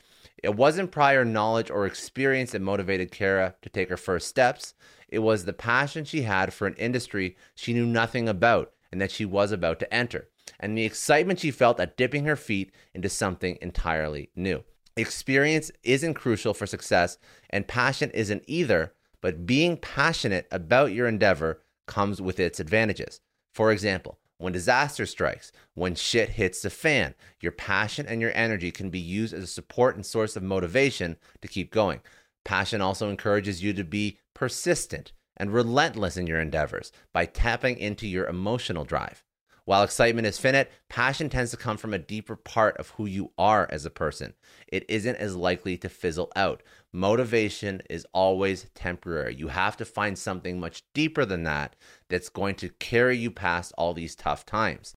It 0.44 0.56
wasn't 0.56 0.91
prior 0.91 1.25
knowledge 1.25 1.72
or 1.72 1.86
experience 1.86 2.51
that 2.51 2.62
motivated 2.62 3.12
Kara 3.12 3.56
to 3.62 3.70
take 3.70 3.89
her 3.89 3.98
first 3.98 4.27
steps. 4.27 4.74
It 5.10 5.20
was 5.20 5.46
the 5.46 5.53
passion 5.53 6.06
she 6.06 6.24
had 6.24 6.53
for 6.53 6.67
an 6.67 6.75
industry 6.75 7.36
she 7.56 7.74
knew 7.74 7.86
nothing 7.86 8.29
about 8.29 8.72
and 8.91 9.01
that 9.01 9.12
she 9.12 9.25
was 9.25 9.51
about 9.51 9.79
to 9.79 9.94
enter, 9.94 10.29
and 10.60 10.77
the 10.77 10.86
excitement 10.86 11.39
she 11.39 11.51
felt 11.51 11.79
at 11.79 11.98
dipping 11.98 12.25
her 12.25 12.36
feet 12.36 12.72
into 12.94 13.10
something 13.10 13.58
entirely 13.62 14.29
new. 14.36 14.63
Experience 14.96 15.72
isn't 15.84 16.13
crucial 16.13 16.53
for 16.53 16.65
success, 16.65 17.17
and 17.50 17.67
passion 17.67 18.10
isn't 18.12 18.44
either, 18.48 18.94
but 19.22 19.46
being 19.46 19.77
passionate 19.77 20.48
about 20.51 20.94
your 20.94 21.08
endeavor 21.08 21.62
comes 21.86 22.22
with 22.22 22.39
its 22.39 22.60
advantages. 22.60 23.22
For 23.53 23.72
example, 23.72 24.20
when 24.38 24.53
disaster 24.53 25.06
strikes, 25.06 25.51
when 25.74 25.96
shit 25.96 26.29
hits 26.29 26.62
the 26.62 26.70
fan, 26.70 27.15
your 27.39 27.51
passion 27.51 28.06
and 28.08 28.22
your 28.22 28.32
energy 28.36 28.72
can 28.72 28.89
be 28.89 29.00
used 29.00 29.34
as 29.34 29.44
a 29.44 29.48
support 29.48 29.96
and 29.96 30.06
source 30.06 30.36
of 30.36 30.44
motivation 30.44 31.17
to 31.41 31.48
keep 31.48 31.72
going. 31.72 32.01
Passion 32.46 32.82
also 32.82 33.10
encourages 33.10 33.63
you 33.63 33.74
to 33.74 33.84
be 33.84 34.20
persistent 34.34 35.12
and 35.36 35.53
relentless 35.53 36.17
in 36.17 36.27
your 36.27 36.39
endeavors 36.39 36.91
by 37.13 37.25
tapping 37.25 37.77
into 37.77 38.08
your 38.08 38.27
emotional 38.27 38.86
drive. 38.86 39.24
While 39.65 39.84
excitement 39.84 40.25
is 40.25 40.38
finite, 40.38 40.70
passion 40.88 41.29
tends 41.29 41.51
to 41.51 41.58
come 41.58 41.75
from 41.75 41.94
a 41.94 42.00
deeper 42.00 42.38
part 42.38 42.77
of 42.77 42.91
who 42.91 43.06
you 43.06 43.34
are 43.38 43.67
as 43.70 43.86
a 43.86 43.89
person. 43.89 44.34
It 44.70 44.86
isn't 44.88 45.17
as 45.17 45.36
likely 45.36 45.77
to 45.79 45.89
fizzle 45.89 46.32
out. 46.38 46.63
Motivation 46.98 47.84
is 47.92 48.08
always 48.12 48.72
temporary. 48.74 49.36
You 49.36 49.50
have 49.50 49.77
to 49.77 49.86
find 49.86 50.18
something 50.18 50.60
much 50.60 50.82
deeper 50.96 51.25
than 51.25 51.44
that 51.44 51.75
that's 52.10 52.27
going 52.27 52.56
to 52.56 52.70
carry 52.70 53.16
you 53.16 53.30
past 53.30 53.72
all 53.77 53.94
these 53.94 54.16
tough 54.16 54.48
times. 54.48 54.96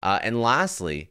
Uh, 0.00 0.20
and 0.22 0.40
lastly, 0.40 1.10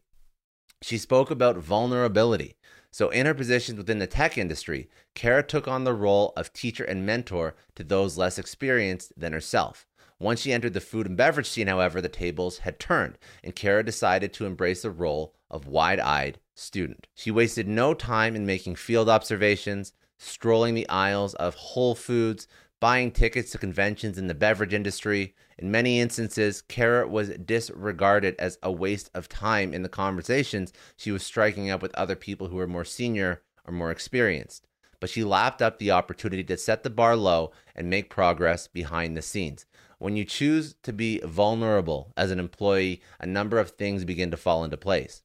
she 0.82 0.98
spoke 0.98 1.30
about 1.30 1.58
vulnerability. 1.58 2.56
So, 2.90 3.10
in 3.10 3.26
her 3.26 3.34
positions 3.34 3.78
within 3.78 4.00
the 4.00 4.08
tech 4.08 4.38
industry, 4.38 4.90
Kara 5.14 5.44
took 5.44 5.68
on 5.68 5.84
the 5.84 5.94
role 5.94 6.32
of 6.38 6.54
teacher 6.54 6.86
and 6.86 7.06
mentor 7.06 7.56
to 7.76 7.84
those 7.84 8.18
less 8.18 8.40
experienced 8.40 9.12
than 9.18 9.34
herself. 9.34 9.86
Once 10.24 10.40
she 10.40 10.54
entered 10.54 10.74
the 10.74 10.80
food 10.80 11.06
and 11.06 11.18
beverage 11.18 11.50
scene, 11.50 11.68
however, 11.68 12.00
the 12.00 12.08
tables 12.08 12.60
had 12.60 12.80
turned, 12.80 13.18
and 13.44 13.58
Kara 13.58 13.84
decided 13.84 14.32
to 14.32 14.46
embrace 14.46 14.82
the 14.82 14.90
role 14.90 15.36
of 15.52 15.68
wide 15.68 16.00
eyed 16.00 16.40
student. 16.56 17.08
She 17.14 17.30
wasted 17.30 17.68
no 17.68 17.94
time 17.94 18.34
in 18.34 18.46
making 18.46 18.76
field 18.76 19.10
observations, 19.10 19.92
strolling 20.18 20.76
the 20.76 20.88
aisles 20.88 21.34
of 21.34 21.56
Whole 21.56 21.94
Foods, 21.94 22.48
buying 22.80 23.12
tickets 23.12 23.52
to 23.52 23.58
conventions 23.58 24.18
in 24.18 24.28
the 24.28 24.34
beverage 24.34 24.74
industry. 24.74 25.36
In 25.58 25.72
many 25.72 26.00
instances, 26.00 26.62
Kara 26.62 27.06
was 27.06 27.32
disregarded 27.32 28.38
as 28.40 28.58
a 28.64 28.72
waste 28.72 29.10
of 29.14 29.28
time 29.28 29.74
in 29.74 29.84
the 29.84 29.90
conversations 29.90 30.72
she 30.96 31.12
was 31.12 31.24
striking 31.26 31.70
up 31.70 31.82
with 31.82 31.94
other 31.96 32.16
people 32.16 32.48
who 32.48 32.56
were 32.56 32.66
more 32.66 32.86
senior 32.86 33.42
or 33.68 33.74
more 33.74 33.92
experienced. 33.92 34.68
But 35.02 35.10
she 35.10 35.26
lapped 35.26 35.62
up 35.62 35.80
the 35.80 35.92
opportunity 35.92 36.46
to 36.46 36.56
set 36.56 36.84
the 36.84 36.90
bar 36.90 37.18
low 37.18 37.52
and 37.76 37.90
make 37.90 38.10
progress 38.10 38.70
behind 38.70 39.18
the 39.18 39.22
scenes. 39.22 39.66
When 40.04 40.18
you 40.18 40.26
choose 40.26 40.76
to 40.84 40.92
be 40.92 41.22
vulnerable 41.24 42.12
as 42.18 42.30
an 42.30 42.38
employee, 42.38 43.02
a 43.22 43.26
number 43.26 43.58
of 43.58 43.70
things 43.70 44.04
begin 44.04 44.32
to 44.32 44.36
fall 44.36 44.66
into 44.66 44.76
place. 44.76 45.24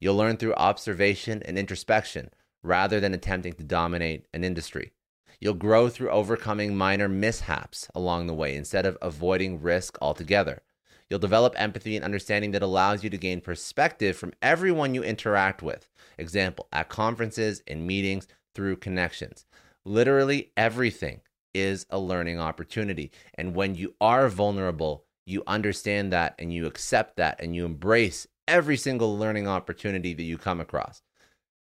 You'll 0.00 0.16
learn 0.16 0.36
through 0.36 0.54
observation 0.54 1.44
and 1.44 1.56
introspection 1.56 2.30
rather 2.60 2.98
than 2.98 3.14
attempting 3.14 3.52
to 3.52 3.62
dominate 3.62 4.26
an 4.34 4.42
industry. 4.42 4.90
You'll 5.38 5.54
grow 5.54 5.88
through 5.88 6.10
overcoming 6.10 6.76
minor 6.76 7.08
mishaps 7.08 7.86
along 7.94 8.26
the 8.26 8.34
way 8.34 8.56
instead 8.56 8.84
of 8.84 8.98
avoiding 9.00 9.62
risk 9.62 9.96
altogether. 10.02 10.62
You'll 11.08 11.20
develop 11.20 11.54
empathy 11.56 11.94
and 11.94 12.04
understanding 12.04 12.50
that 12.50 12.64
allows 12.64 13.04
you 13.04 13.10
to 13.10 13.16
gain 13.16 13.40
perspective 13.40 14.16
from 14.16 14.32
everyone 14.42 14.92
you 14.92 15.04
interact 15.04 15.62
with. 15.62 15.88
Example, 16.18 16.66
at 16.72 16.88
conferences, 16.88 17.62
in 17.64 17.86
meetings, 17.86 18.26
through 18.56 18.78
connections. 18.78 19.46
Literally 19.84 20.50
everything 20.56 21.20
is 21.56 21.86
a 21.90 21.98
learning 21.98 22.38
opportunity. 22.38 23.10
And 23.34 23.54
when 23.54 23.74
you 23.74 23.94
are 24.00 24.28
vulnerable, 24.28 25.04
you 25.24 25.42
understand 25.46 26.12
that 26.12 26.34
and 26.38 26.52
you 26.52 26.66
accept 26.66 27.16
that 27.16 27.40
and 27.40 27.54
you 27.56 27.64
embrace 27.64 28.26
every 28.46 28.76
single 28.76 29.16
learning 29.18 29.48
opportunity 29.48 30.14
that 30.14 30.22
you 30.22 30.38
come 30.38 30.60
across. 30.60 31.02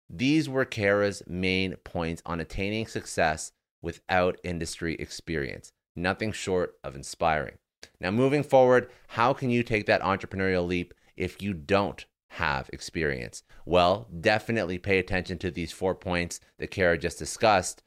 These 0.09 0.47
were 0.47 0.65
Kara's 0.65 1.23
main 1.27 1.75
points 1.77 2.21
on 2.25 2.39
attaining 2.39 2.87
success 2.87 3.51
without 3.81 4.39
industry 4.43 4.95
experience. 4.95 5.71
Nothing 5.95 6.31
short 6.31 6.75
of 6.83 6.95
inspiring. 6.95 7.57
Now, 7.99 8.11
moving 8.11 8.43
forward, 8.43 8.89
how 9.09 9.33
can 9.33 9.49
you 9.49 9.63
take 9.63 9.85
that 9.87 10.01
entrepreneurial 10.01 10.67
leap 10.67 10.93
if 11.15 11.41
you 11.41 11.53
don't 11.53 12.05
have 12.31 12.69
experience? 12.73 13.43
Well, 13.65 14.07
definitely 14.19 14.77
pay 14.77 14.99
attention 14.99 15.37
to 15.39 15.51
these 15.51 15.71
four 15.71 15.95
points 15.95 16.39
that 16.59 16.71
Kara 16.71 16.97
just 16.97 17.17
discussed. 17.17 17.81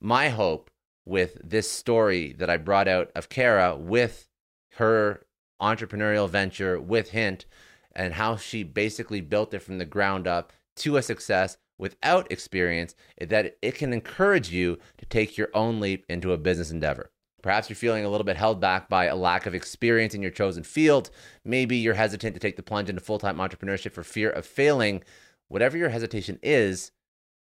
My 0.00 0.28
hope 0.28 0.70
with 1.08 1.38
this 1.42 1.70
story 1.70 2.34
that 2.34 2.50
I 2.50 2.58
brought 2.58 2.86
out 2.86 3.10
of 3.14 3.28
Kara 3.28 3.76
with 3.76 4.28
her 4.74 5.26
entrepreneurial 5.60 6.28
venture 6.28 6.78
with 6.80 7.10
Hint 7.10 7.46
and 7.92 8.14
how 8.14 8.36
she 8.36 8.62
basically 8.62 9.20
built 9.20 9.54
it 9.54 9.62
from 9.62 9.78
the 9.78 9.84
ground 9.84 10.28
up 10.28 10.52
to 10.76 10.96
a 10.96 11.02
success 11.02 11.56
without 11.78 12.30
experience, 12.30 12.94
that 13.20 13.56
it 13.62 13.74
can 13.74 13.92
encourage 13.92 14.50
you 14.50 14.78
to 14.98 15.06
take 15.06 15.38
your 15.38 15.48
own 15.54 15.80
leap 15.80 16.04
into 16.08 16.32
a 16.32 16.38
business 16.38 16.70
endeavor. 16.70 17.10
Perhaps 17.42 17.68
you're 17.68 17.76
feeling 17.76 18.04
a 18.04 18.08
little 18.08 18.24
bit 18.24 18.36
held 18.36 18.60
back 18.60 18.88
by 18.88 19.04
a 19.04 19.16
lack 19.16 19.46
of 19.46 19.54
experience 19.54 20.14
in 20.14 20.22
your 20.22 20.30
chosen 20.30 20.64
field. 20.64 21.10
Maybe 21.44 21.76
you're 21.76 21.94
hesitant 21.94 22.34
to 22.34 22.40
take 22.40 22.56
the 22.56 22.62
plunge 22.64 22.88
into 22.88 23.00
full 23.00 23.18
time 23.18 23.38
entrepreneurship 23.38 23.92
for 23.92 24.02
fear 24.02 24.30
of 24.30 24.44
failing. 24.44 25.02
Whatever 25.46 25.78
your 25.78 25.88
hesitation 25.88 26.40
is, 26.42 26.90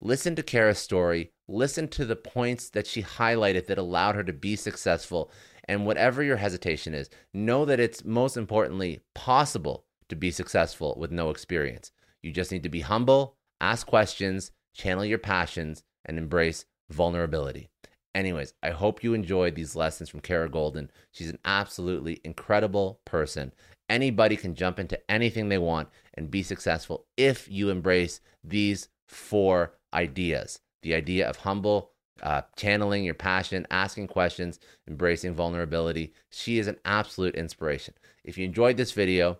listen 0.01 0.37
to 0.37 0.43
Kara's 0.43 0.79
story. 0.79 1.33
Listen 1.53 1.89
to 1.89 2.05
the 2.05 2.15
points 2.15 2.69
that 2.71 2.87
she 2.87 3.03
highlighted 3.03 3.67
that 3.67 3.77
allowed 3.77 4.15
her 4.15 4.23
to 4.23 4.33
be 4.33 4.55
successful. 4.55 5.33
And 5.65 5.85
whatever 5.85 6.23
your 6.23 6.37
hesitation 6.37 6.95
is, 6.95 7.11
know 7.35 7.65
that 7.65 7.81
it's 7.81 8.05
most 8.05 8.37
importantly 8.37 9.01
possible 9.17 9.85
to 10.09 10.15
be 10.15 10.31
successful 10.31 10.97
with 10.97 11.11
no 11.11 11.29
experience. 11.29 11.91
You 12.23 12.31
just 12.31 12.53
need 12.53 12.63
to 12.63 12.69
be 12.69 12.83
humble, 12.83 13.35
ask 13.61 13.85
questions, 13.85 14.53
channel 14.75 15.05
your 15.05 15.19
passions, 15.19 15.83
and 16.05 16.19
embrace 16.19 16.67
vulnerability. 16.89 17.69
Anyways, 18.15 18.55
I 18.63 18.71
hope 18.71 19.03
you 19.03 19.13
enjoyed 19.13 19.57
these 19.57 19.75
lessons 19.75 20.09
from 20.09 20.21
Kara 20.21 20.49
Goldin. 20.49 20.89
She's 21.11 21.31
an 21.31 21.41
absolutely 21.45 22.21
incredible 22.23 23.01
person. 23.05 23.53
Anybody 23.89 24.37
can 24.37 24.55
jump 24.55 24.79
into 24.79 25.01
anything 25.11 25.49
they 25.49 25.59
want 25.59 25.89
and 26.15 26.31
be 26.31 26.45
successful 26.45 27.07
if 27.17 27.49
you 27.51 27.71
embrace 27.71 28.21
these 28.45 28.89
four 29.09 29.75
ideas 29.93 30.61
the 30.83 30.95
idea 30.95 31.29
of 31.29 31.37
humble, 31.37 31.93
uh, 32.23 32.43
channeling 32.57 33.05
your 33.05 33.15
passion, 33.15 33.67
asking 33.71 34.09
questions, 34.09 34.59
embracing 34.89 35.35
vulnerability. 35.35 36.13
She 36.31 36.59
is 36.59 36.67
an 36.67 36.79
absolute 36.85 37.35
inspiration. 37.35 37.95
If 38.25 38.37
you 38.37 38.45
enjoyed 38.45 38.77
this 38.77 38.93
video, 38.93 39.39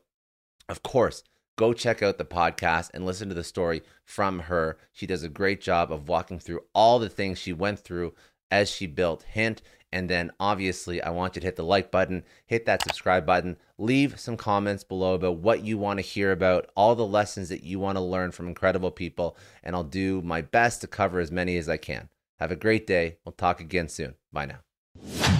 of 0.69 0.83
course, 0.83 1.23
go 1.57 1.73
check 1.73 2.03
out 2.03 2.17
the 2.17 2.25
podcast 2.25 2.91
and 2.95 3.05
listen 3.05 3.29
to 3.29 3.35
the 3.35 3.45
story 3.45 3.83
from 4.05 4.41
her. 4.41 4.79
She 4.93 5.07
does 5.07 5.23
a 5.23 5.29
great 5.29 5.61
job 5.61 5.93
of 5.93 6.09
walking 6.09 6.39
through 6.39 6.63
all 6.75 6.99
the 6.99 7.09
things 7.09 7.39
she 7.39 7.53
went 7.53 7.81
through 7.81 8.15
as 8.51 8.71
she 8.71 8.87
built 8.87 9.25
Hint. 9.25 9.63
And 9.93 10.09
then 10.09 10.31
obviously, 10.39 11.03
I 11.03 11.11
want 11.11 11.35
you 11.35 11.41
to 11.41 11.47
hit 11.47 11.57
the 11.57 11.65
like 11.65 11.91
button, 11.91 12.25
hit 12.47 12.67
that 12.67 12.83
subscribe 12.83 13.27
button, 13.27 13.57
leave 13.77 14.21
some 14.21 14.37
comments 14.37 14.85
below 14.85 15.15
about 15.15 15.39
what 15.39 15.65
you 15.65 15.79
want 15.79 15.99
to 15.99 16.03
hear 16.03 16.31
about, 16.31 16.71
all 16.77 16.95
the 16.95 17.07
lessons 17.07 17.49
that 17.49 17.65
you 17.65 17.81
want 17.81 17.97
to 17.97 18.03
learn 18.03 18.31
from 18.31 18.49
incredible 18.49 18.91
people. 18.91 19.37
And 19.65 19.75
I'll 19.75 19.85
do 19.85 20.23
my 20.23 20.43
best 20.43 20.81
to 20.83 20.87
cover 20.87 21.19
as 21.19 21.33
many 21.33 21.57
as 21.57 21.69
I 21.69 21.77
can. 21.77 22.09
Have 22.39 22.53
a 22.53 22.57
great 22.57 22.87
day. 22.87 23.19
We'll 23.25 23.33
talk 23.33 23.61
again 23.61 23.89
soon. 23.89 24.15
Bye 24.33 24.47
now. 24.47 25.40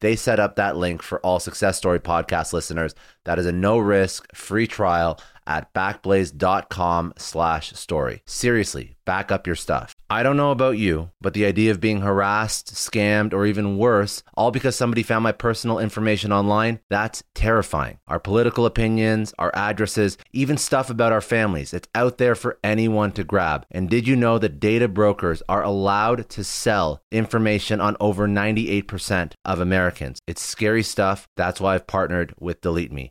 They 0.00 0.14
set 0.16 0.38
up 0.38 0.56
that 0.56 0.76
link 0.76 1.02
for 1.02 1.18
all 1.20 1.40
Success 1.40 1.76
Story 1.76 1.98
podcast 1.98 2.52
listeners. 2.52 2.94
That 3.28 3.38
is 3.38 3.44
a 3.44 3.52
no 3.52 3.76
risk 3.76 4.34
free 4.34 4.66
trial 4.66 5.20
at 5.46 5.72
backblaze.com 5.74 7.12
slash 7.18 7.72
story. 7.72 8.22
Seriously, 8.24 8.96
back 9.04 9.32
up 9.32 9.46
your 9.46 9.56
stuff. 9.56 9.94
I 10.10 10.22
don't 10.22 10.36
know 10.36 10.50
about 10.50 10.78
you, 10.78 11.10
but 11.20 11.34
the 11.34 11.44
idea 11.44 11.70
of 11.70 11.80
being 11.80 12.00
harassed, 12.00 12.74
scammed, 12.74 13.32
or 13.32 13.44
even 13.46 13.76
worse, 13.78 14.22
all 14.34 14.50
because 14.50 14.76
somebody 14.76 15.02
found 15.02 15.22
my 15.22 15.32
personal 15.32 15.78
information 15.78 16.32
online, 16.32 16.80
that's 16.88 17.22
terrifying. 17.34 17.98
Our 18.06 18.20
political 18.20 18.64
opinions, 18.66 19.34
our 19.38 19.50
addresses, 19.54 20.16
even 20.32 20.56
stuff 20.56 20.88
about 20.90 21.12
our 21.12 21.20
families, 21.20 21.74
it's 21.74 21.88
out 21.94 22.18
there 22.18 22.34
for 22.34 22.58
anyone 22.62 23.12
to 23.12 23.24
grab. 23.24 23.66
And 23.70 23.88
did 23.88 24.06
you 24.06 24.16
know 24.16 24.38
that 24.38 24.60
data 24.60 24.88
brokers 24.88 25.42
are 25.48 25.62
allowed 25.62 26.28
to 26.30 26.44
sell 26.44 27.02
information 27.10 27.80
on 27.80 27.96
over 28.00 28.28
98% 28.28 29.32
of 29.44 29.60
Americans? 29.60 30.20
It's 30.26 30.42
scary 30.42 30.82
stuff. 30.82 31.26
That's 31.36 31.60
why 31.60 31.74
I've 31.74 31.86
partnered 31.86 32.34
with 32.38 32.60
Delete 32.60 32.92
Me. 32.92 33.10